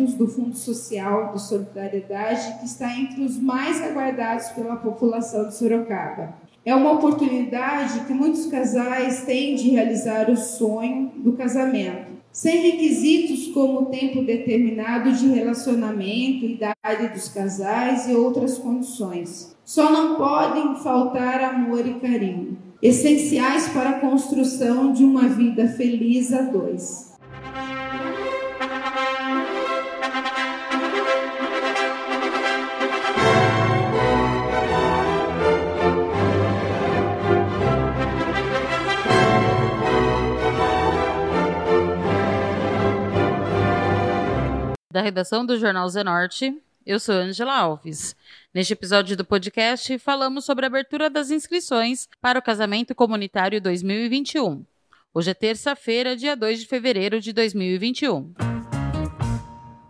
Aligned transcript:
do 0.00 0.26
Fundo 0.26 0.56
Social 0.56 1.32
de 1.32 1.42
Solidariedade 1.42 2.58
que 2.58 2.64
está 2.64 2.90
entre 2.98 3.22
os 3.22 3.38
mais 3.38 3.82
aguardados 3.82 4.48
pela 4.48 4.76
população 4.76 5.48
de 5.48 5.54
Sorocaba. 5.54 6.34
É 6.64 6.74
uma 6.74 6.92
oportunidade 6.92 8.00
que 8.06 8.14
muitos 8.14 8.46
casais 8.46 9.24
têm 9.24 9.54
de 9.54 9.68
realizar 9.70 10.30
o 10.30 10.36
sonho 10.36 11.12
do 11.16 11.32
casamento, 11.34 12.12
sem 12.32 12.70
requisitos 12.70 13.48
como 13.48 13.86
tempo 13.86 14.22
determinado 14.22 15.12
de 15.12 15.28
relacionamento, 15.28 16.46
idade 16.46 17.08
dos 17.12 17.28
casais 17.28 18.08
e 18.08 18.14
outras 18.14 18.56
condições. 18.56 19.54
Só 19.64 19.92
não 19.92 20.16
podem 20.16 20.76
faltar 20.76 21.42
amor 21.42 21.86
e 21.86 21.94
carinho, 21.94 22.56
essenciais 22.80 23.68
para 23.68 23.90
a 23.90 24.00
construção 24.00 24.92
de 24.92 25.04
uma 25.04 25.28
vida 25.28 25.68
feliz 25.68 26.32
a 26.32 26.42
dois. 26.42 27.11
Redação 45.02 45.44
do 45.44 45.58
Jornal 45.58 45.88
Zenorte. 45.88 46.56
Eu 46.86 46.98
sou 46.98 47.14
Angela 47.14 47.58
Alves. 47.58 48.16
Neste 48.54 48.72
episódio 48.72 49.16
do 49.16 49.24
podcast, 49.24 49.98
falamos 49.98 50.44
sobre 50.44 50.64
a 50.64 50.68
abertura 50.68 51.10
das 51.10 51.30
inscrições 51.30 52.08
para 52.20 52.38
o 52.38 52.42
Casamento 52.42 52.94
Comunitário 52.94 53.60
2021. 53.60 54.64
Hoje 55.12 55.30
é 55.30 55.34
terça-feira, 55.34 56.16
dia 56.16 56.34
2 56.34 56.60
de 56.60 56.66
fevereiro 56.66 57.20
de 57.20 57.32
2021. 57.32 58.32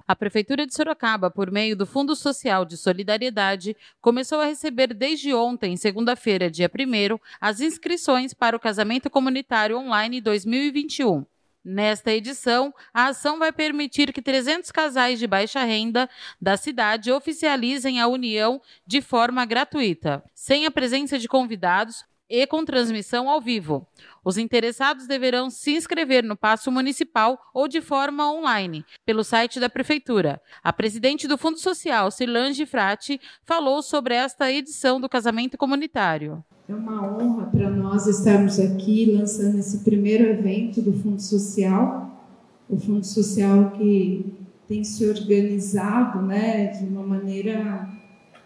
A 0.09 0.17
Prefeitura 0.17 0.67
de 0.67 0.75
Sorocaba, 0.75 1.31
por 1.31 1.51
meio 1.51 1.77
do 1.77 1.87
Fundo 1.87 2.17
Social 2.17 2.65
de 2.65 2.77
Solidariedade, 2.77 3.77
começou 4.01 4.41
a 4.41 4.47
receber 4.47 4.93
desde 4.93 5.33
ontem, 5.33 5.77
segunda-feira, 5.77 6.51
dia 6.51 6.69
1, 6.69 7.19
as 7.41 7.61
inscrições 7.61 8.35
para 8.35 8.57
o 8.57 8.61
Casamento 8.61 9.09
Comunitário 9.09 9.79
Online 9.79 10.21
2021. 10.21 11.25
Nesta 11.65 12.11
edição, 12.11 12.75
a 12.93 13.07
ação 13.07 13.39
vai 13.39 13.53
permitir 13.53 14.13
que 14.13 14.21
300 14.21 14.73
casais 14.73 15.21
de 15.21 15.29
baixa 15.29 15.63
renda 15.63 16.11
da 16.41 16.57
cidade 16.57 17.13
oficializem 17.13 18.01
a 18.01 18.09
união 18.09 18.61
de 18.85 19.01
forma 19.01 19.45
gratuita, 19.45 20.25
sem 20.35 20.67
a 20.67 20.73
presença 20.73 21.19
de 21.19 21.29
convidados 21.29 22.05
e 22.29 22.47
com 22.47 22.65
transmissão 22.65 23.29
ao 23.29 23.41
vivo. 23.41 23.87
Os 24.25 24.39
interessados 24.39 25.07
deverão 25.07 25.51
se 25.51 25.73
inscrever 25.73 26.25
no 26.25 26.37
Passo 26.37 26.73
Municipal 26.73 27.39
ou 27.55 27.69
de 27.69 27.81
forma 27.81 28.33
online, 28.33 28.85
pelo 29.05 29.23
site 29.23 29.61
da 29.61 29.69
Prefeitura. 29.69 30.41
A 30.65 30.73
presidente 30.73 31.29
do 31.29 31.39
Fundo 31.39 31.59
Social, 31.59 32.11
Cirlange 32.11 32.67
Frati, 32.67 33.21
falou 33.45 33.83
sobre 33.83 34.15
esta 34.15 34.51
edição 34.51 35.01
do 35.01 35.09
casamento 35.09 35.57
comunitário. 35.57 36.43
É 36.69 36.75
uma 36.75 37.17
honra 37.17 37.47
para 37.47 37.69
nós 37.69 38.07
estarmos 38.07 38.61
aqui 38.61 39.05
lançando 39.07 39.59
esse 39.59 39.79
primeiro 39.79 40.25
evento 40.25 40.81
do 40.81 40.93
Fundo 40.93 41.21
Social, 41.21 42.25
o 42.71 42.77
Fundo 42.77 43.05
Social 43.05 43.73
que 43.73 44.33
tem 44.69 44.85
se 44.85 45.05
organizado, 45.05 46.23
né, 46.23 46.69
de 46.69 46.85
uma 46.85 47.03
maneira 47.03 47.89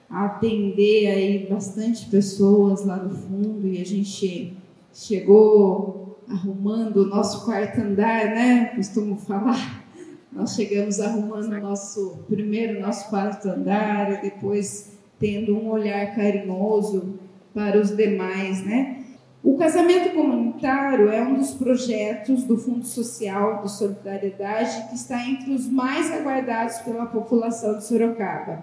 a 0.08 0.24
atender 0.24 1.08
aí 1.08 1.46
bastante 1.46 2.08
pessoas 2.08 2.86
lá 2.86 2.96
no 2.96 3.10
fundo 3.10 3.68
e 3.68 3.82
a 3.82 3.84
gente 3.84 4.56
chegou 4.94 6.18
arrumando 6.26 7.02
o 7.02 7.06
nosso 7.06 7.44
quarto 7.44 7.80
andar, 7.80 8.24
né? 8.26 8.66
Costumo 8.76 9.16
falar. 9.16 9.84
Nós 10.32 10.54
chegamos 10.54 11.00
arrumando 11.00 11.52
o 11.52 11.60
nosso 11.60 12.18
primeiro 12.28 12.80
nosso 12.80 13.08
quarto 13.10 13.48
andar 13.48 14.12
e 14.12 14.30
depois 14.30 14.92
tendo 15.18 15.56
um 15.56 15.68
olhar 15.68 16.14
carinhoso 16.14 17.18
para 17.56 17.80
os 17.80 17.96
demais, 17.96 18.62
né? 18.66 18.98
O 19.42 19.56
casamento 19.56 20.14
comunitário 20.14 21.08
é 21.08 21.22
um 21.22 21.36
dos 21.36 21.54
projetos 21.54 22.44
do 22.44 22.58
Fundo 22.58 22.84
Social 22.84 23.62
de 23.62 23.72
Solidariedade 23.72 24.88
que 24.90 24.94
está 24.94 25.26
entre 25.26 25.54
os 25.54 25.66
mais 25.66 26.12
aguardados 26.12 26.76
pela 26.80 27.06
população 27.06 27.78
de 27.78 27.86
Sorocaba. 27.86 28.62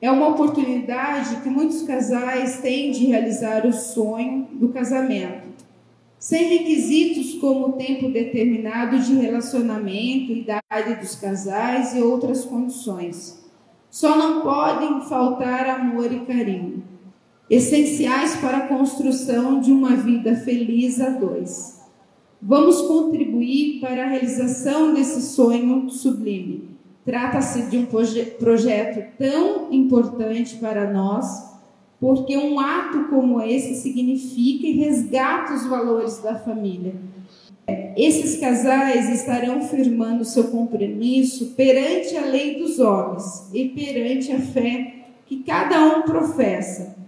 É 0.00 0.08
uma 0.12 0.28
oportunidade 0.28 1.40
que 1.40 1.50
muitos 1.50 1.82
casais 1.82 2.60
têm 2.60 2.92
de 2.92 3.04
realizar 3.06 3.66
o 3.66 3.72
sonho 3.72 4.46
do 4.52 4.68
casamento, 4.68 5.48
sem 6.16 6.58
requisitos 6.58 7.40
como 7.40 7.72
tempo 7.72 8.10
determinado 8.10 8.96
de 9.00 9.12
relacionamento, 9.14 10.30
idade 10.30 10.94
dos 11.00 11.16
casais 11.16 11.96
e 11.96 12.00
outras 12.00 12.44
condições. 12.44 13.44
Só 13.90 14.16
não 14.16 14.42
podem 14.42 15.00
faltar 15.00 15.68
amor 15.68 16.12
e 16.12 16.20
carinho 16.20 16.93
essenciais 17.54 18.34
para 18.36 18.58
a 18.58 18.68
construção 18.68 19.60
de 19.60 19.70
uma 19.70 19.94
vida 19.94 20.34
feliz 20.34 21.00
a 21.00 21.10
dois. 21.10 21.80
Vamos 22.42 22.82
contribuir 22.82 23.80
para 23.80 24.04
a 24.04 24.08
realização 24.08 24.92
desse 24.92 25.22
sonho 25.22 25.88
sublime. 25.88 26.70
Trata-se 27.04 27.62
de 27.70 27.78
um 27.78 27.86
proje 27.86 28.24
projeto 28.24 29.16
tão 29.16 29.72
importante 29.72 30.56
para 30.56 30.92
nós, 30.92 31.26
porque 32.00 32.36
um 32.36 32.58
ato 32.58 33.04
como 33.08 33.40
esse 33.40 33.76
significa 33.76 34.66
e 34.66 34.72
resgata 34.72 35.54
os 35.54 35.64
valores 35.66 36.18
da 36.18 36.34
família. 36.34 36.94
Esses 37.96 38.38
casais 38.40 39.08
estarão 39.08 39.62
firmando 39.62 40.24
seu 40.24 40.44
compromisso 40.44 41.54
perante 41.54 42.16
a 42.16 42.26
lei 42.26 42.58
dos 42.58 42.80
homens 42.80 43.48
e 43.54 43.68
perante 43.68 44.32
a 44.32 44.40
fé 44.40 45.04
que 45.24 45.42
cada 45.44 45.96
um 45.96 46.02
professa 46.02 47.03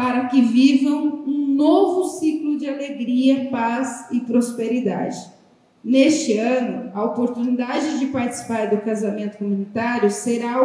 para 0.00 0.28
que 0.28 0.40
vivam 0.40 1.24
um 1.26 1.54
novo 1.54 2.08
ciclo 2.08 2.56
de 2.56 2.66
alegria, 2.66 3.50
paz 3.50 4.06
e 4.10 4.20
prosperidade. 4.20 5.18
Neste 5.84 6.38
ano, 6.38 6.90
a 6.94 7.04
oportunidade 7.04 7.98
de 7.98 8.06
participar 8.06 8.70
do 8.70 8.78
casamento 8.78 9.36
comunitário 9.36 10.10
será 10.10 10.56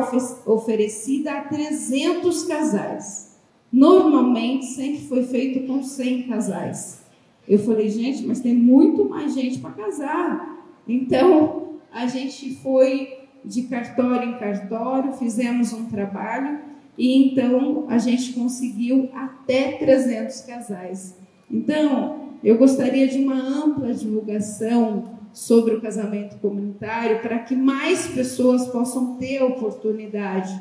oferecida 0.46 1.34
a 1.34 1.42
300 1.42 2.44
casais. 2.46 3.38
Normalmente, 3.70 4.68
sempre 4.68 5.02
foi 5.02 5.24
feito 5.24 5.68
com 5.68 5.84
100 5.84 6.30
casais. 6.30 7.02
Eu 7.46 7.60
falei, 7.60 7.90
gente, 7.90 8.26
mas 8.26 8.40
tem 8.40 8.56
muito 8.56 9.04
mais 9.10 9.34
gente 9.34 9.60
para 9.60 9.72
casar. 9.72 10.66
Então, 10.88 11.74
a 11.92 12.08
gente 12.08 12.56
foi 12.64 13.10
de 13.44 13.64
cartório 13.64 14.30
em 14.30 14.40
cartório, 14.40 15.12
fizemos 15.12 15.74
um 15.74 15.88
trabalho 15.88 16.74
e 16.98 17.32
então 17.32 17.86
a 17.88 17.98
gente 17.98 18.34
conseguiu 18.34 19.10
até 19.14 19.74
300 19.74 20.42
casais. 20.42 21.16
Então, 21.52 22.30
eu 22.44 22.58
gostaria 22.58 23.08
de 23.08 23.18
uma 23.18 23.36
ampla 23.36 23.94
divulgação 23.94 25.16
sobre 25.34 25.76
o 25.76 25.82
casamento 25.82 26.38
comunitário 26.38 27.20
para 27.20 27.40
que 27.40 27.56
mais 27.56 28.08
pessoas 28.08 28.68
possam 28.68 29.16
ter 29.18 29.44
oportunidade, 29.44 30.60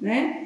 né? 0.00 0.42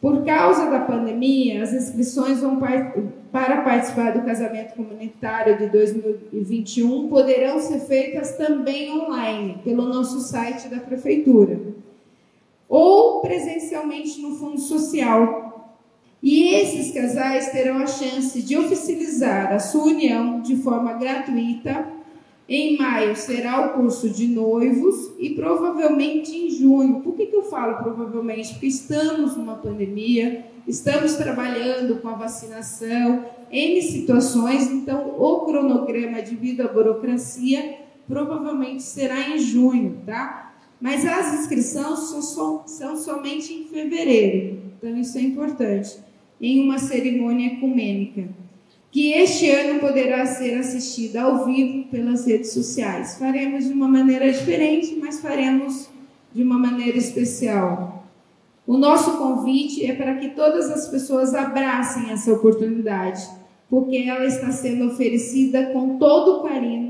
Por 0.00 0.24
causa 0.24 0.70
da 0.70 0.80
pandemia, 0.80 1.62
as 1.62 1.72
inscrições 1.72 2.40
vão 2.40 2.58
para 2.58 3.62
participar 3.62 4.12
do 4.12 4.22
casamento 4.22 4.74
comunitário 4.74 5.56
de 5.56 5.66
2021 5.68 7.08
poderão 7.08 7.58
ser 7.58 7.80
feitas 7.80 8.36
também 8.36 8.92
online 8.92 9.60
pelo 9.64 9.86
nosso 9.86 10.20
site 10.20 10.68
da 10.68 10.78
prefeitura 10.78 11.58
ou 12.76 13.20
presencialmente 13.20 14.20
no 14.20 14.34
fundo 14.34 14.58
social. 14.58 15.78
E 16.20 16.54
esses 16.54 16.92
casais 16.92 17.52
terão 17.52 17.78
a 17.78 17.86
chance 17.86 18.42
de 18.42 18.56
oficializar 18.56 19.52
a 19.52 19.60
sua 19.60 19.84
união 19.84 20.40
de 20.40 20.56
forma 20.56 20.94
gratuita. 20.94 21.86
Em 22.48 22.76
maio 22.76 23.14
será 23.14 23.64
o 23.64 23.74
curso 23.74 24.10
de 24.10 24.26
noivos 24.26 25.12
e 25.20 25.30
provavelmente 25.36 26.36
em 26.36 26.50
junho. 26.50 27.00
Por 27.00 27.14
que, 27.14 27.26
que 27.26 27.36
eu 27.36 27.44
falo 27.44 27.76
provavelmente? 27.80 28.54
Porque 28.54 28.66
estamos 28.66 29.36
numa 29.36 29.54
pandemia, 29.54 30.44
estamos 30.66 31.14
trabalhando 31.14 32.02
com 32.02 32.08
a 32.08 32.14
vacinação. 32.14 33.24
N 33.52 33.82
situações, 33.82 34.68
então 34.68 35.14
o 35.16 35.44
cronograma 35.44 36.20
devido 36.20 36.62
à 36.62 36.66
burocracia 36.66 37.78
provavelmente 38.08 38.82
será 38.82 39.28
em 39.28 39.38
junho, 39.38 40.02
tá? 40.04 40.53
Mas 40.80 41.04
as 41.06 41.40
inscrições 41.40 41.98
são, 41.98 42.66
são 42.66 42.96
somente 42.96 43.52
em 43.52 43.64
fevereiro, 43.64 44.58
então 44.76 44.96
isso 44.96 45.16
é 45.16 45.22
importante, 45.22 45.96
em 46.40 46.62
uma 46.62 46.78
cerimônia 46.78 47.54
ecumênica, 47.54 48.28
que 48.90 49.12
este 49.12 49.50
ano 49.50 49.80
poderá 49.80 50.26
ser 50.26 50.58
assistida 50.58 51.22
ao 51.22 51.44
vivo 51.44 51.88
pelas 51.88 52.26
redes 52.26 52.52
sociais. 52.52 53.16
Faremos 53.18 53.64
de 53.64 53.72
uma 53.72 53.88
maneira 53.88 54.30
diferente, 54.30 54.96
mas 55.00 55.20
faremos 55.20 55.88
de 56.32 56.42
uma 56.42 56.58
maneira 56.58 56.98
especial. 56.98 58.04
O 58.66 58.76
nosso 58.76 59.18
convite 59.18 59.84
é 59.84 59.94
para 59.94 60.16
que 60.16 60.30
todas 60.30 60.70
as 60.70 60.88
pessoas 60.88 61.34
abracem 61.34 62.10
essa 62.10 62.32
oportunidade, 62.32 63.26
porque 63.68 63.96
ela 63.96 64.26
está 64.26 64.50
sendo 64.52 64.86
oferecida 64.86 65.66
com 65.66 65.98
todo 65.98 66.38
o 66.38 66.42
carinho 66.42 66.83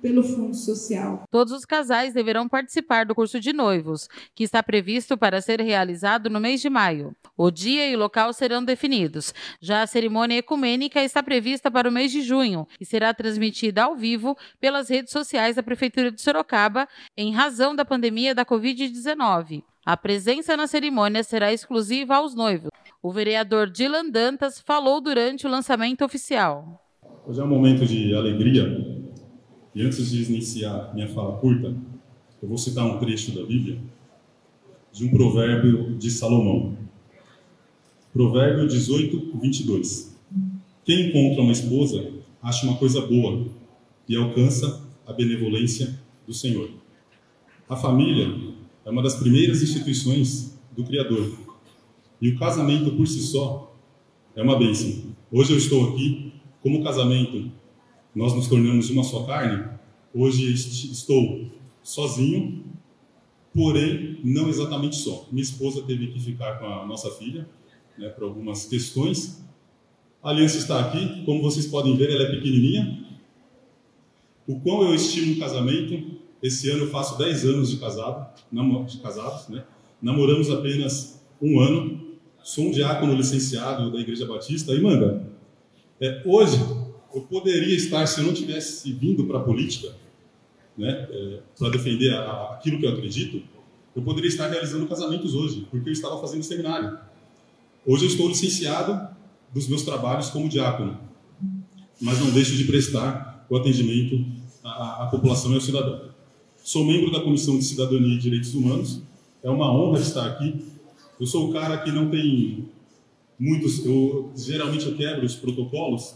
pelo 0.00 0.22
Fundo 0.22 0.54
Social. 0.54 1.22
Todos 1.30 1.52
os 1.52 1.64
casais 1.64 2.14
deverão 2.14 2.48
participar 2.48 3.04
do 3.04 3.14
curso 3.14 3.40
de 3.40 3.52
noivos, 3.52 4.08
que 4.34 4.44
está 4.44 4.62
previsto 4.62 5.16
para 5.16 5.40
ser 5.40 5.60
realizado 5.60 6.30
no 6.30 6.40
mês 6.40 6.60
de 6.60 6.70
maio. 6.70 7.14
O 7.36 7.50
dia 7.50 7.88
e 7.88 7.94
o 7.94 7.98
local 7.98 8.32
serão 8.32 8.64
definidos. 8.64 9.34
Já 9.60 9.82
a 9.82 9.86
cerimônia 9.86 10.38
ecumênica 10.38 11.02
está 11.02 11.22
prevista 11.22 11.70
para 11.70 11.88
o 11.88 11.92
mês 11.92 12.10
de 12.12 12.22
junho 12.22 12.66
e 12.80 12.84
será 12.84 13.12
transmitida 13.12 13.84
ao 13.84 13.96
vivo 13.96 14.36
pelas 14.60 14.88
redes 14.88 15.12
sociais 15.12 15.56
da 15.56 15.62
Prefeitura 15.62 16.10
de 16.10 16.20
Sorocaba, 16.20 16.88
em 17.16 17.32
razão 17.32 17.74
da 17.74 17.84
pandemia 17.84 18.34
da 18.34 18.44
Covid-19. 18.44 19.62
A 19.84 19.96
presença 19.96 20.56
na 20.56 20.66
cerimônia 20.66 21.22
será 21.22 21.52
exclusiva 21.52 22.16
aos 22.16 22.34
noivos. 22.34 22.70
O 23.02 23.12
vereador 23.12 23.70
Dylan 23.70 24.10
Dantas 24.10 24.60
falou 24.60 25.00
durante 25.00 25.46
o 25.46 25.50
lançamento 25.50 26.04
oficial. 26.04 26.84
Hoje 27.26 27.40
é 27.40 27.44
um 27.44 27.48
momento 27.48 27.86
de 27.86 28.14
alegria 28.14 28.64
e 29.78 29.82
antes 29.82 30.10
de 30.10 30.24
iniciar 30.24 30.92
minha 30.92 31.06
fala 31.06 31.38
curta, 31.38 31.72
eu 32.42 32.48
vou 32.48 32.58
citar 32.58 32.84
um 32.84 32.98
trecho 32.98 33.30
da 33.30 33.46
Bíblia 33.46 33.78
de 34.92 35.04
um 35.04 35.10
provérbio 35.10 35.96
de 35.96 36.10
Salomão. 36.10 36.76
Provérbio 38.12 38.66
18, 38.66 39.38
22. 39.40 40.18
Quem 40.84 41.08
encontra 41.08 41.42
uma 41.42 41.52
esposa 41.52 42.10
acha 42.42 42.66
uma 42.66 42.76
coisa 42.76 43.02
boa 43.02 43.46
e 44.08 44.16
alcança 44.16 44.84
a 45.06 45.12
benevolência 45.12 45.96
do 46.26 46.34
Senhor. 46.34 46.70
A 47.68 47.76
família 47.76 48.34
é 48.84 48.90
uma 48.90 49.00
das 49.00 49.14
primeiras 49.14 49.62
instituições 49.62 50.58
do 50.76 50.82
Criador. 50.82 51.38
E 52.20 52.30
o 52.30 52.36
casamento 52.36 52.96
por 52.96 53.06
si 53.06 53.20
só 53.20 53.78
é 54.34 54.42
uma 54.42 54.58
bênção. 54.58 55.14
Hoje 55.30 55.52
eu 55.52 55.56
estou 55.56 55.90
aqui 55.90 56.32
como 56.64 56.82
casamento 56.82 57.48
nós 58.18 58.34
nos 58.34 58.48
tornamos 58.48 58.90
uma 58.90 59.04
só 59.04 59.22
carne, 59.22 59.64
hoje 60.12 60.52
estou 60.52 61.48
sozinho, 61.84 62.64
porém 63.54 64.18
não 64.24 64.48
exatamente 64.48 64.96
só. 64.96 65.28
Minha 65.30 65.44
esposa 65.44 65.82
teve 65.82 66.08
que 66.08 66.18
ficar 66.18 66.58
com 66.58 66.66
a 66.66 66.84
nossa 66.84 67.12
filha, 67.12 67.48
né, 67.96 68.08
por 68.08 68.24
algumas 68.24 68.66
questões. 68.66 69.40
A 70.20 70.30
aliança 70.30 70.58
está 70.58 70.80
aqui, 70.80 71.22
como 71.24 71.40
vocês 71.40 71.68
podem 71.68 71.96
ver, 71.96 72.10
ela 72.10 72.24
é 72.24 72.30
pequenininha. 72.32 73.06
O 74.48 74.58
quão 74.58 74.82
eu 74.82 74.96
estimo 74.96 75.36
um 75.36 75.38
casamento, 75.38 76.18
esse 76.42 76.68
ano 76.70 76.86
eu 76.86 76.90
faço 76.90 77.16
10 77.18 77.44
anos 77.44 77.70
de 77.70 77.76
casado, 77.76 78.34
de 78.84 78.98
casados, 78.98 79.48
né? 79.48 79.62
Namoramos 80.02 80.50
apenas 80.50 81.24
um 81.40 81.60
ano. 81.60 82.18
Sou 82.42 82.64
um 82.64 82.72
diácono 82.72 83.14
licenciado 83.14 83.92
da 83.92 84.00
Igreja 84.00 84.26
Batista. 84.26 84.74
E, 84.74 84.80
manda, 84.80 85.24
é, 86.00 86.20
hoje 86.26 86.58
eu 87.14 87.22
poderia 87.22 87.74
estar, 87.74 88.06
se 88.06 88.20
eu 88.20 88.26
não 88.26 88.34
tivesse 88.34 88.92
vindo 88.92 89.24
para 89.24 89.38
a 89.38 89.42
política, 89.42 89.94
né, 90.76 91.08
é, 91.10 91.40
para 91.58 91.70
defender 91.70 92.14
a, 92.14 92.54
aquilo 92.54 92.78
que 92.78 92.86
eu 92.86 92.90
acredito, 92.90 93.42
eu 93.96 94.02
poderia 94.02 94.28
estar 94.28 94.48
realizando 94.48 94.86
casamentos 94.86 95.34
hoje, 95.34 95.66
porque 95.70 95.88
eu 95.88 95.92
estava 95.92 96.20
fazendo 96.20 96.42
seminário. 96.42 96.98
Hoje 97.84 98.04
eu 98.04 98.08
estou 98.08 98.28
licenciado 98.28 99.08
dos 99.52 99.66
meus 99.66 99.82
trabalhos 99.82 100.28
como 100.30 100.48
diácono, 100.48 100.98
mas 102.00 102.20
não 102.20 102.30
deixo 102.30 102.54
de 102.54 102.64
prestar 102.64 103.44
o 103.48 103.56
atendimento 103.56 104.24
à, 104.62 105.04
à 105.04 105.06
população 105.06 105.50
e 105.52 105.54
ao 105.54 105.60
cidadão. 105.60 106.10
Sou 106.62 106.84
membro 106.84 107.10
da 107.10 107.20
Comissão 107.20 107.58
de 107.58 107.64
Cidadania 107.64 108.14
e 108.14 108.18
Direitos 108.18 108.54
Humanos, 108.54 109.02
é 109.42 109.50
uma 109.50 109.72
honra 109.72 110.00
estar 110.00 110.26
aqui. 110.26 110.64
Eu 111.18 111.26
sou 111.26 111.48
o 111.48 111.52
cara 111.52 111.78
que 111.78 111.90
não 111.90 112.10
tem 112.10 112.68
muitos, 113.38 113.84
eu 113.84 114.30
geralmente 114.36 114.86
eu 114.86 114.94
quebro 114.94 115.24
os 115.24 115.34
protocolos, 115.34 116.14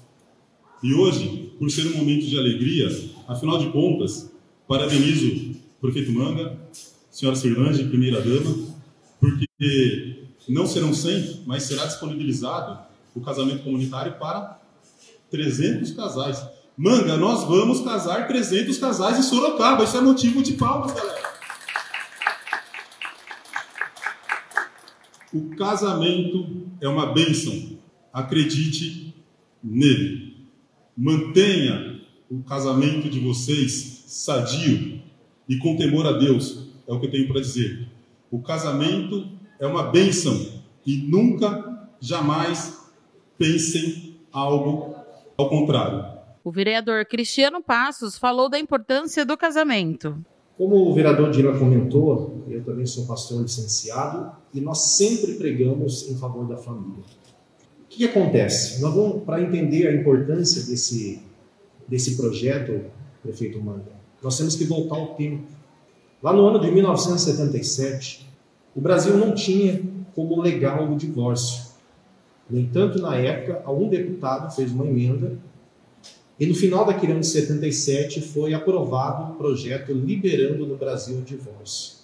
e 0.82 0.92
hoje, 0.94 1.52
por 1.58 1.70
ser 1.70 1.86
um 1.86 1.96
momento 1.96 2.26
de 2.26 2.36
alegria, 2.38 2.88
afinal 3.28 3.58
de 3.58 3.70
contas, 3.70 4.32
parabenizo 4.66 5.52
o 5.78 5.80
prefeito 5.80 6.10
Manga, 6.10 6.58
senhora 7.10 7.36
Cirlange, 7.36 7.84
primeira-dama, 7.84 8.66
porque 9.20 10.26
não 10.48 10.66
serão 10.66 10.92
100, 10.92 11.42
mas 11.46 11.62
será 11.62 11.86
disponibilizado 11.86 12.80
o 13.14 13.20
casamento 13.20 13.62
comunitário 13.62 14.14
para 14.18 14.60
300 15.30 15.92
casais. 15.92 16.44
Manga, 16.76 17.16
nós 17.16 17.44
vamos 17.44 17.80
casar 17.82 18.26
300 18.26 18.76
casais 18.78 19.18
em 19.18 19.22
Sorocaba. 19.22 19.84
Isso 19.84 19.96
é 19.96 20.00
motivo 20.00 20.42
de 20.42 20.54
palmas, 20.54 20.92
galera. 20.92 21.22
O 25.32 25.54
casamento 25.56 26.66
é 26.80 26.88
uma 26.88 27.12
bênção. 27.12 27.78
Acredite 28.12 29.14
nele. 29.62 30.21
Mantenha 30.96 32.00
o 32.30 32.42
casamento 32.42 33.08
de 33.08 33.18
vocês 33.20 34.04
sadio 34.06 35.00
e 35.48 35.56
com 35.58 35.76
temor 35.76 36.06
a 36.06 36.12
Deus, 36.12 36.68
é 36.86 36.92
o 36.92 37.00
que 37.00 37.06
eu 37.06 37.10
tenho 37.10 37.28
para 37.28 37.40
dizer. 37.40 37.88
O 38.30 38.40
casamento 38.40 39.26
é 39.58 39.66
uma 39.66 39.84
bênção 39.84 40.62
e 40.86 40.96
nunca, 40.96 41.88
jamais 42.00 42.90
pensem 43.38 44.16
algo 44.30 44.94
ao 45.36 45.48
contrário. 45.48 46.04
O 46.44 46.50
vereador 46.50 47.06
Cristiano 47.06 47.62
Passos 47.62 48.18
falou 48.18 48.50
da 48.50 48.58
importância 48.58 49.24
do 49.24 49.36
casamento. 49.36 50.16
Como 50.58 50.90
o 50.90 50.94
vereador 50.94 51.30
Dila 51.30 51.58
comentou, 51.58 52.44
eu 52.48 52.62
também 52.64 52.84
sou 52.84 53.06
pastor 53.06 53.42
licenciado 53.42 54.32
e 54.52 54.60
nós 54.60 54.78
sempre 54.78 55.34
pregamos 55.34 56.10
em 56.10 56.16
favor 56.16 56.46
da 56.46 56.56
família. 56.56 57.02
O 57.92 57.94
que, 57.94 58.06
acontece? 58.06 58.80
Nós 58.80 58.94
vamos, 58.94 59.22
para 59.22 59.42
entender 59.42 59.86
a 59.86 59.94
importância 59.94 60.62
desse, 60.62 61.20
desse 61.86 62.16
projeto, 62.16 62.80
prefeito 63.22 63.60
Manga, 63.60 63.92
nós 64.22 64.38
temos 64.38 64.56
que 64.56 64.64
voltar 64.64 64.96
ao 64.96 65.08
tempo. 65.08 65.42
Lá 66.22 66.32
no 66.32 66.46
ano 66.46 66.58
de 66.58 66.70
1977, 66.70 68.26
o 68.74 68.80
Brasil 68.80 69.18
não 69.18 69.34
tinha 69.34 69.82
como 70.14 70.40
legal 70.40 70.90
o 70.90 70.96
divórcio. 70.96 71.70
No 72.48 72.58
entanto, 72.58 72.98
na 72.98 73.14
época, 73.14 73.60
algum 73.66 73.90
deputado 73.90 74.54
fez 74.56 74.72
uma 74.72 74.86
emenda 74.86 75.36
e 76.40 76.46
no 76.46 76.54
final 76.54 76.86
daquele 76.86 77.12
ano 77.12 77.20
de 77.20 77.26
77 77.26 78.22
foi 78.22 78.54
aprovado 78.54 79.32
um 79.32 79.36
projeto 79.36 79.92
liberando 79.92 80.66
no 80.66 80.76
Brasil 80.76 81.18
o 81.18 81.22
divórcio. 81.22 81.96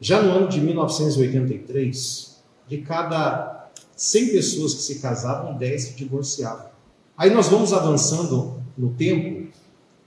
Já 0.00 0.22
no 0.22 0.30
ano 0.30 0.48
de 0.48 0.60
1983, 0.60 2.42
de 2.68 2.78
cada 2.78 3.61
100 4.02 4.30
pessoas 4.30 4.74
que 4.74 4.82
se 4.82 4.96
casavam, 4.96 5.56
10 5.56 5.80
se 5.80 5.92
divorciavam. 5.92 6.66
Aí 7.16 7.32
nós 7.32 7.46
vamos 7.46 7.72
avançando 7.72 8.60
no 8.76 8.90
tempo, 8.94 9.48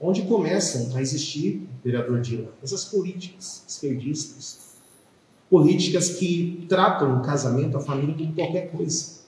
onde 0.02 0.24
começam 0.24 0.94
a 0.94 1.02
existir, 1.02 1.66
vereador 1.82 2.20
Dila, 2.20 2.54
essas 2.62 2.84
políticas 2.84 3.64
esquerdistas, 3.66 4.60
políticas 5.50 6.10
que 6.10 6.66
tratam 6.68 7.20
o 7.20 7.22
casamento, 7.22 7.78
a 7.78 7.80
família, 7.80 8.14
como 8.14 8.36
qualquer 8.36 8.70
coisa. 8.70 9.22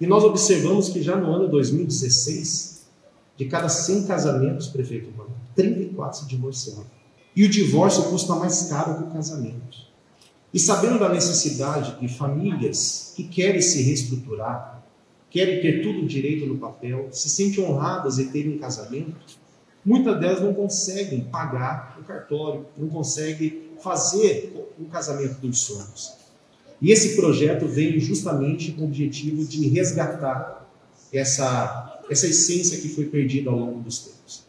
E 0.00 0.06
nós 0.06 0.24
observamos 0.24 0.88
que 0.88 1.00
já 1.00 1.14
no 1.14 1.32
ano 1.32 1.46
2016, 1.46 2.88
de 3.36 3.44
cada 3.44 3.68
100 3.68 4.02
casamentos, 4.08 4.66
prefeito 4.66 5.16
Mano, 5.16 5.30
34 5.54 6.22
se 6.22 6.26
divorciavam. 6.26 6.86
E 7.36 7.44
o 7.44 7.48
divórcio 7.48 8.02
custa 8.10 8.34
mais 8.34 8.64
caro 8.64 8.96
que 8.96 9.04
o 9.04 9.12
casamento. 9.12 9.87
E 10.52 10.58
sabendo 10.58 10.98
da 10.98 11.10
necessidade 11.10 12.00
de 12.00 12.08
famílias 12.08 13.12
que 13.14 13.24
querem 13.24 13.60
se 13.60 13.82
reestruturar, 13.82 14.82
querem 15.30 15.60
ter 15.60 15.82
tudo 15.82 16.06
direito 16.06 16.46
no 16.46 16.56
papel, 16.56 17.08
se 17.12 17.28
sentem 17.28 17.62
honradas 17.62 18.18
em 18.18 18.28
terem 18.28 18.54
um 18.54 18.58
casamento, 18.58 19.14
muitas 19.84 20.18
delas 20.18 20.40
não 20.40 20.54
conseguem 20.54 21.20
pagar 21.24 21.98
o 22.00 22.04
cartório, 22.04 22.64
não 22.78 22.88
conseguem 22.88 23.68
fazer 23.82 24.54
o 24.78 24.86
casamento 24.86 25.34
dos 25.40 25.58
sonhos. 25.60 26.16
E 26.80 26.92
esse 26.92 27.14
projeto 27.14 27.66
veio 27.66 28.00
justamente 28.00 28.72
com 28.72 28.82
o 28.82 28.84
objetivo 28.84 29.44
de 29.44 29.68
resgatar 29.68 30.66
essa, 31.12 32.00
essa 32.08 32.26
essência 32.26 32.78
que 32.78 32.88
foi 32.88 33.06
perdida 33.06 33.50
ao 33.50 33.58
longo 33.58 33.80
dos 33.80 33.98
tempos. 33.98 34.44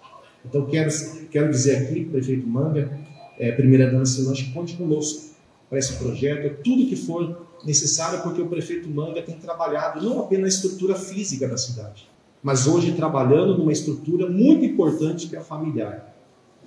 Então, 0.45 0.65
quero, 0.67 0.89
quero 1.29 1.49
dizer 1.49 1.77
aqui, 1.77 2.05
prefeito 2.05 2.47
Manga, 2.47 2.97
é, 3.37 3.51
primeira 3.51 3.91
dama 3.91 4.05
Silante, 4.05 4.51
conte 4.53 4.77
conosco 4.77 5.29
para 5.69 5.77
esse 5.77 5.93
projeto, 5.93 6.45
é 6.45 6.49
tudo 6.49 6.87
que 6.87 6.95
for 6.95 7.45
necessário, 7.63 8.21
porque 8.23 8.41
o 8.41 8.47
prefeito 8.47 8.89
Manga 8.89 9.21
tem 9.21 9.35
trabalhado 9.35 10.01
não 10.01 10.19
apenas 10.19 10.41
na 10.41 10.47
estrutura 10.47 10.95
física 10.95 11.47
da 11.47 11.57
cidade, 11.57 12.09
mas 12.41 12.67
hoje 12.67 12.93
trabalhando 12.93 13.57
numa 13.57 13.71
estrutura 13.71 14.27
muito 14.27 14.65
importante 14.65 15.27
que 15.27 15.35
é 15.35 15.39
a 15.39 15.43
familiar. 15.43 16.15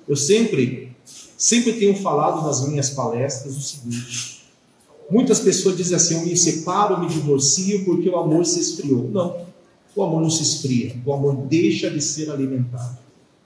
Eu 0.06 0.16
sempre, 0.16 0.94
sempre 1.36 1.72
tenho 1.74 1.96
falado 1.96 2.46
nas 2.46 2.66
minhas 2.68 2.90
palestras 2.90 3.56
o 3.56 3.60
seguinte: 3.60 4.44
muitas 5.10 5.40
pessoas 5.40 5.76
dizem 5.76 5.96
assim, 5.96 6.14
eu 6.14 6.26
me 6.26 6.36
separo, 6.36 7.00
me 7.00 7.08
divorcio 7.08 7.84
porque 7.84 8.08
o 8.08 8.16
amor 8.16 8.44
se 8.44 8.60
esfriou. 8.60 9.08
Não, 9.08 9.46
o 9.94 10.02
amor 10.02 10.20
não 10.22 10.30
se 10.30 10.42
esfria, 10.42 10.96
o 11.04 11.12
amor 11.12 11.36
deixa 11.46 11.90
de 11.90 12.00
ser 12.00 12.30
alimentado. 12.30 12.98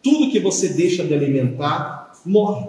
Tudo 0.02 0.30
que 0.30 0.38
você 0.38 0.68
deixa 0.68 1.04
de 1.04 1.12
alimentar 1.14 2.20
morre. 2.24 2.68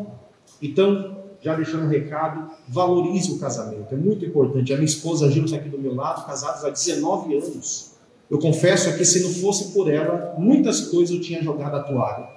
Então, 0.61 1.17
já 1.41 1.55
deixando 1.55 1.85
um 1.85 1.89
recado, 1.89 2.49
valorize 2.67 3.31
o 3.31 3.39
casamento, 3.39 3.93
é 3.93 3.97
muito 3.97 4.25
importante. 4.25 4.73
A 4.73 4.75
minha 4.75 4.85
esposa 4.85 5.29
Gil 5.29 5.45
está 5.45 5.57
aqui 5.57 5.69
do 5.69 5.77
meu 5.77 5.93
lado, 5.93 6.25
casados 6.25 6.63
há 6.63 6.69
19 6.69 7.37
anos. 7.37 7.91
Eu 8.29 8.39
confesso 8.39 8.95
que 8.97 9.05
se 9.05 9.23
não 9.23 9.29
fosse 9.29 9.71
por 9.71 9.91
ela, 9.91 10.35
muitas 10.37 10.81
coisas 10.87 11.15
eu 11.15 11.21
tinha 11.21 11.41
jogado 11.41 11.75
a 11.75 11.83
toalha. 11.83 12.27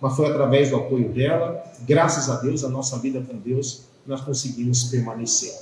Mas 0.00 0.14
foi 0.14 0.26
através 0.26 0.70
do 0.70 0.76
apoio 0.76 1.08
dela, 1.08 1.64
graças 1.86 2.30
a 2.30 2.40
Deus, 2.40 2.62
a 2.62 2.68
nossa 2.68 2.98
vida 2.98 3.20
com 3.20 3.36
Deus, 3.38 3.84
nós 4.06 4.20
conseguimos 4.20 4.84
permanecer. 4.84 5.52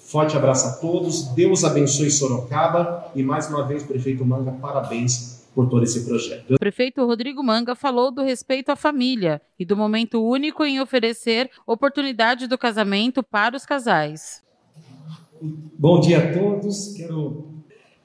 Forte 0.00 0.36
abraço 0.36 0.66
a 0.66 0.72
todos, 0.72 1.28
Deus 1.28 1.64
abençoe 1.64 2.10
Sorocaba 2.10 3.06
e 3.14 3.22
mais 3.22 3.48
uma 3.48 3.66
vez, 3.66 3.82
prefeito 3.82 4.24
Manga, 4.24 4.52
parabéns 4.52 5.33
por 5.54 5.68
todo 5.68 5.84
esse 5.84 6.04
projeto. 6.04 6.54
O 6.54 6.58
prefeito 6.58 7.04
Rodrigo 7.06 7.42
Manga 7.42 7.74
falou 7.74 8.10
do 8.10 8.22
respeito 8.22 8.70
à 8.70 8.76
família 8.76 9.40
e 9.58 9.64
do 9.64 9.76
momento 9.76 10.22
único 10.22 10.64
em 10.64 10.80
oferecer 10.80 11.50
oportunidade 11.66 12.46
do 12.46 12.58
casamento 12.58 13.22
para 13.22 13.56
os 13.56 13.64
casais. 13.64 14.42
Bom 15.78 16.00
dia 16.00 16.18
a 16.18 16.32
todos, 16.32 16.94
quero 16.94 17.54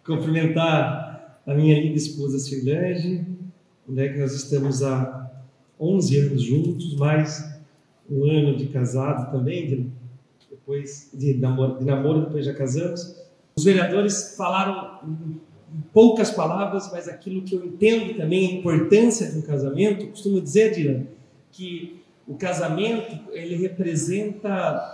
cumprimentar 0.06 1.42
a 1.46 1.54
minha 1.54 1.80
linda 1.80 1.98
esposa 1.98 2.38
Cirlange, 2.38 3.26
onde 3.90 4.02
é 4.02 4.10
que 4.10 4.20
nós 4.20 4.34
estamos 4.34 4.84
há 4.84 5.32
11 5.80 6.20
anos 6.20 6.44
juntos, 6.44 6.96
mais 6.96 7.60
um 8.10 8.30
ano 8.30 8.56
de 8.56 8.68
casado 8.68 9.32
também, 9.32 9.68
de, 9.68 9.90
depois 10.50 11.10
de 11.14 11.36
namoro, 11.36 11.80
de 11.80 11.86
namoro, 11.86 12.26
depois 12.26 12.46
já 12.46 12.54
casamos. 12.54 13.16
Os 13.56 13.64
vereadores 13.64 14.36
falaram 14.36 15.00
em 15.76 15.82
poucas 15.94 16.32
palavras, 16.32 16.92
mas 16.92 17.08
aquilo 17.08 17.42
que 17.42 17.56
eu 17.56 17.66
entendo 17.66 18.16
também 18.18 18.48
a 18.48 18.52
importância 18.60 19.30
de 19.30 19.38
um 19.38 19.42
casamento, 19.42 20.08
costumo 20.08 20.42
dizer, 20.42 20.72
Dylan, 20.74 21.06
que 21.52 22.00
o 22.28 22.36
casamento 22.36 23.32
ele 23.32 23.56
representa 23.56 24.50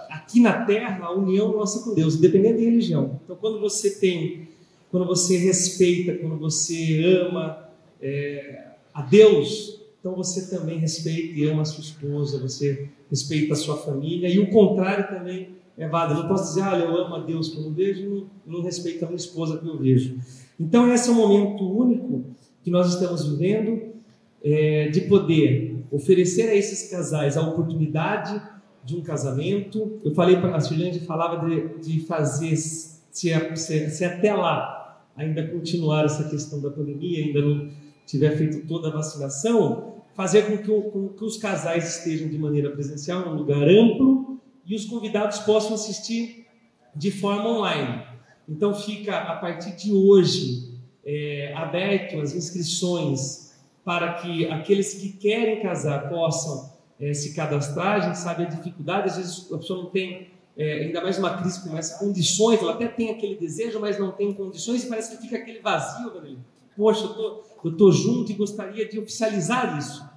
aqui 0.10 0.39
na 0.39 0.65
Terra 0.65 1.05
a 1.05 1.12
união 1.12 1.51
nossa 1.51 1.84
com 1.84 1.94
Deus, 1.94 2.15
independente 2.15 2.60
de 2.60 2.65
religião. 2.65 3.20
Então, 3.24 3.36
quando 3.36 3.60
você 3.60 3.91
tem, 4.00 4.48
quando 4.89 5.05
você 5.05 5.38
respeita, 5.38 6.13
quando 6.13 6.38
você 6.38 7.03
ama 7.27 7.70
é, 8.01 8.63
a 8.94 9.01
Deus, 9.01 9.82
então 10.00 10.15
você 10.15 10.50
também 10.55 10.77
respeita 10.77 11.38
e 11.38 11.50
ama 11.50 11.63
a 11.63 11.65
sua 11.65 11.84
esposa, 11.84 12.39
você 12.39 12.88
respeita 13.10 13.53
a 13.53 13.58
sua 13.58 13.77
família 13.77 14.29
e 14.29 14.39
o 14.39 14.50
contrário 14.50 15.08
também 15.08 15.50
é 15.77 15.88
válido. 15.88 16.20
Eu 16.20 16.24
não 16.24 16.29
posso 16.29 16.53
dizer, 16.53 16.63
ah, 16.63 16.77
eu 16.77 16.96
amo 16.96 17.15
a 17.15 17.20
Deus 17.20 17.50
que 17.50 17.58
eu 17.58 17.63
não 17.63 17.72
vejo 17.72 18.27
e 18.46 18.50
não, 18.50 18.62
respeito 18.62 19.03
a 19.03 19.08
minha 19.08 19.17
esposa 19.17 19.58
que 19.58 19.67
eu 19.67 19.77
vejo. 19.77 20.17
Então, 20.60 20.91
esse 20.94 21.10
é 21.10 21.12
um 21.12 21.15
momento 21.15 21.63
único 21.63 22.24
que 22.63 22.72
nós 22.72 22.94
estamos 22.94 23.27
vivendo 23.27 23.94
é, 24.44 24.88
de 24.89 25.01
poder 25.01 25.75
oferecer 25.91 26.50
a 26.50 26.55
esses 26.55 26.89
casais 26.89 27.38
a 27.38 27.41
oportunidade 27.41 28.41
de 28.84 28.96
um 28.96 29.01
casamento. 29.01 30.00
Eu 30.03 30.13
falei 30.13 30.38
para 30.38 30.55
a 30.55 30.60
Sirlande 30.60 31.00
falava 31.01 31.48
de, 31.48 31.79
de 31.79 32.05
fazer 32.05 32.55
se, 32.55 33.01
se, 33.12 33.89
se, 33.89 34.05
até 34.05 34.34
lá 34.34 35.03
ainda 35.15 35.48
continuar 35.48 36.05
essa 36.05 36.29
questão 36.29 36.62
da 36.62 36.70
pandemia, 36.70 37.25
ainda 37.25 37.41
não 37.41 37.70
tiver 38.05 38.38
feito 38.38 38.67
toda 38.67 38.89
a 38.89 38.91
vacinação, 38.91 39.96
fazer 40.13 40.44
com 40.44 40.58
que, 40.58 40.89
com 40.91 41.10
que 41.10 41.24
os 41.24 41.38
casais 41.38 41.98
estejam 41.98 42.29
de 42.29 42.38
maneira 42.38 42.70
presencial, 42.70 43.25
num 43.25 43.36
lugar 43.36 43.67
amplo, 43.67 44.35
e 44.66 44.76
os 44.76 44.86
convidados 44.86 45.40
possam 45.40 45.76
assistir 45.76 46.48
de 46.96 47.12
forma 47.12 47.50
online. 47.50 48.04
Então 48.48 48.74
fica 48.74 49.18
a 49.18 49.36
partir 49.36 49.76
de 49.76 49.94
hoje 49.94 50.76
é, 51.06 51.54
aberto 51.56 52.20
as 52.20 52.34
inscrições 52.34 53.54
para 53.84 54.16
que 54.16 54.48
aqueles 54.48 54.96
que 54.96 55.10
querem 55.10 55.62
casar 55.62 56.10
possam 56.10 56.74
é, 57.00 57.14
se 57.14 57.36
cadastrar. 57.36 57.98
A 57.98 58.00
gente 58.00 58.18
sabe 58.18 58.44
a 58.44 58.48
dificuldade, 58.48 59.10
às 59.10 59.18
vezes 59.18 59.52
a 59.52 59.58
pessoa 59.58 59.84
não 59.84 59.90
tem, 59.90 60.30
é, 60.58 60.86
ainda 60.86 61.02
mais 61.02 61.20
uma 61.20 61.38
crise 61.38 61.62
como 61.62 61.78
essa, 61.78 62.00
condições, 62.04 62.60
ela 62.60 62.74
até 62.74 62.88
tem 62.88 63.12
aquele 63.12 63.36
desejo, 63.36 63.80
mas 63.80 64.00
não 64.00 64.12
tem 64.12 64.34
condições 64.34 64.84
e 64.84 64.88
parece 64.88 65.16
que 65.16 65.24
fica 65.24 65.38
aquele 65.38 65.60
vazio, 65.60 66.14
Gabriel. 66.14 66.40
Poxa, 66.76 67.06
eu 67.06 67.14
tô, 67.14 67.44
eu 67.64 67.78
tô 67.78 67.92
junto 67.92 68.32
e 68.32 68.36
gostaria 68.36 68.88
de 68.88 69.00
oficializar 69.00 69.78
isso. 69.78 70.15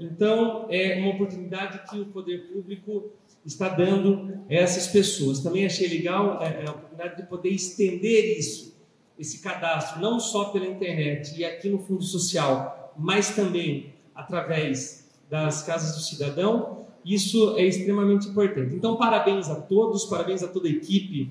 Então, 0.00 0.66
é 0.70 0.98
uma 1.00 1.10
oportunidade 1.10 1.80
que 1.90 2.00
o 2.00 2.06
poder 2.06 2.52
público 2.52 3.10
está 3.44 3.68
dando 3.68 4.44
a 4.48 4.54
essas 4.54 4.86
pessoas. 4.86 5.40
Também 5.40 5.66
achei 5.66 5.88
legal 5.88 6.42
é, 6.42 6.62
é, 6.62 6.68
a 6.68 6.70
oportunidade 6.70 7.16
de 7.16 7.28
poder 7.28 7.50
estender 7.50 8.38
isso, 8.38 8.76
esse 9.18 9.40
cadastro, 9.40 10.00
não 10.00 10.20
só 10.20 10.46
pela 10.46 10.66
internet 10.66 11.36
e 11.36 11.44
aqui 11.44 11.68
no 11.68 11.78
Fundo 11.78 12.02
Social, 12.02 12.94
mas 12.96 13.34
também 13.34 13.92
através 14.14 15.08
das 15.28 15.62
casas 15.62 15.96
do 15.96 16.02
cidadão. 16.02 16.86
Isso 17.04 17.56
é 17.56 17.64
extremamente 17.64 18.28
importante. 18.28 18.74
Então, 18.74 18.96
parabéns 18.96 19.48
a 19.48 19.54
todos, 19.54 20.04
parabéns 20.04 20.42
a 20.42 20.48
toda 20.48 20.68
a 20.68 20.70
equipe 20.70 21.30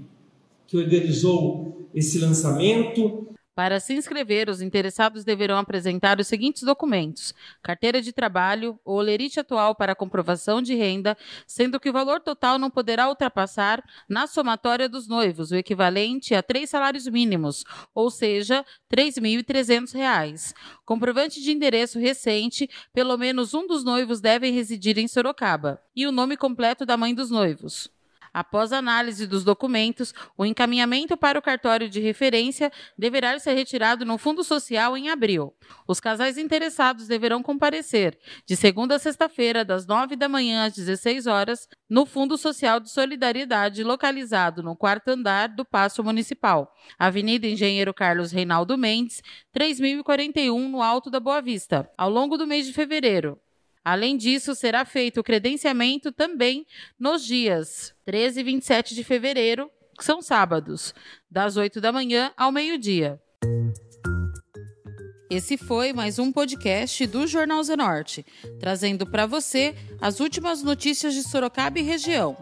que 0.66 0.78
organizou 0.78 1.88
esse 1.94 2.20
lançamento. 2.20 3.27
Para 3.58 3.80
se 3.80 3.96
inscrever, 3.96 4.52
os 4.52 4.62
interessados 4.62 5.24
deverão 5.24 5.58
apresentar 5.58 6.20
os 6.20 6.28
seguintes 6.28 6.62
documentos: 6.62 7.34
carteira 7.64 8.00
de 8.00 8.14
trabalho, 8.14 8.80
o 8.86 8.94
olerite 8.94 9.40
atual 9.40 9.74
para 9.74 9.96
comprovação 9.96 10.62
de 10.62 10.76
renda, 10.76 11.18
sendo 11.48 11.80
que 11.80 11.90
o 11.90 11.92
valor 11.92 12.22
total 12.22 12.60
não 12.60 12.70
poderá 12.70 13.10
ultrapassar, 13.10 13.84
na 14.08 14.28
somatória 14.28 14.88
dos 14.88 15.08
noivos, 15.08 15.50
o 15.50 15.56
equivalente 15.56 16.36
a 16.36 16.44
três 16.44 16.70
salários 16.70 17.08
mínimos, 17.08 17.64
ou 17.96 18.12
seja, 18.12 18.64
R$ 18.96 18.96
3.300. 18.96 20.54
Comprovante 20.86 21.42
de 21.42 21.52
endereço 21.52 21.98
recente, 21.98 22.70
pelo 22.94 23.18
menos 23.18 23.56
um 23.56 23.66
dos 23.66 23.84
noivos 23.84 24.22
deve 24.22 24.52
residir 24.52 25.00
em 25.00 25.08
Sorocaba. 25.08 25.82
E 25.96 26.06
o 26.06 26.12
nome 26.12 26.38
completo 26.38 26.86
da 26.86 26.96
mãe 26.96 27.12
dos 27.12 27.32
noivos. 27.32 27.90
Após 28.38 28.72
análise 28.72 29.26
dos 29.26 29.44
documentos, 29.44 30.14
o 30.38 30.46
encaminhamento 30.46 31.18
para 31.18 31.40
o 31.40 31.42
cartório 31.42 31.90
de 31.90 32.00
referência 32.00 32.72
deverá 32.96 33.40
ser 33.40 33.54
retirado 33.54 34.06
no 34.06 34.16
Fundo 34.20 34.44
Social 34.44 34.96
em 34.96 35.10
abril. 35.10 35.56
Os 35.88 36.00
casais 36.00 36.38
interessados 36.38 37.08
deverão 37.08 37.42
comparecer 37.42 38.16
de 38.46 38.56
segunda 38.56 38.98
a 38.98 39.00
sexta-feira, 39.00 39.66
das 39.66 39.88
9 39.88 40.16
da 40.16 40.30
manhã 40.30 40.66
às 40.66 40.76
16 40.76 41.26
horas, 41.26 41.68
no 41.90 42.06
Fundo 42.06 42.38
Social 42.38 42.80
de 42.80 42.92
Solidariedade, 42.92 43.84
localizado 43.84 44.62
no 44.62 44.76
quarto 44.76 45.08
andar 45.08 45.50
do 45.50 45.66
Paço 45.66 46.04
Municipal, 46.04 46.72
Avenida 47.00 47.48
Engenheiro 47.48 47.92
Carlos 47.92 48.32
Reinaldo 48.32 48.78
Mendes, 48.78 49.20
3041, 49.52 50.70
no 50.70 50.84
Alto 50.84 51.10
da 51.10 51.20
Boa 51.20 51.42
Vista, 51.42 51.90
ao 51.98 52.12
longo 52.12 52.38
do 52.38 52.46
mês 52.46 52.68
de 52.68 52.74
fevereiro. 52.74 53.40
Além 53.90 54.18
disso, 54.18 54.54
será 54.54 54.84
feito 54.84 55.22
o 55.22 55.24
credenciamento 55.24 56.12
também 56.12 56.68
nos 57.00 57.24
dias 57.24 57.94
13 58.04 58.42
e 58.42 58.44
27 58.44 58.94
de 58.94 59.02
fevereiro, 59.02 59.72
que 59.98 60.04
são 60.04 60.22
sábados, 60.22 60.94
das 61.32 61.56
8 61.56 61.80
da 61.80 61.90
manhã 61.90 62.34
ao 62.36 62.52
meio-dia. 62.52 63.18
Esse 65.30 65.56
foi 65.56 65.94
mais 65.94 66.20
um 66.20 66.34
podcast 66.34 67.08
do 67.08 67.26
Jornal 67.26 67.64
Zenorte, 67.64 68.26
trazendo 68.60 69.10
para 69.10 69.26
você 69.26 69.74
as 70.02 70.20
últimas 70.20 70.62
notícias 70.62 71.14
de 71.14 71.24
Sorocaba 71.24 71.80
e 71.80 71.82
região. 71.82 72.36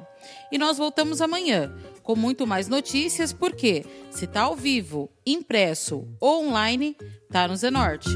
E 0.52 0.58
nós 0.58 0.80
voltamos 0.80 1.22
amanhã 1.22 1.72
com 2.02 2.16
muito 2.16 2.48
mais 2.48 2.68
notícias, 2.68 3.32
porque 3.32 3.86
se 4.10 4.26
tá 4.26 4.42
ao 4.42 4.56
vivo, 4.56 5.12
impresso 5.24 6.08
ou 6.20 6.48
online, 6.48 6.98
tá 7.30 7.48
no 7.48 7.56
Zenorte. 7.56 8.10